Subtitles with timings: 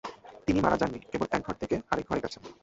[0.47, 2.41] তিনি মারা যাননি, কেবল এক ঘর থেকে আর এক ঘরে গেছেন।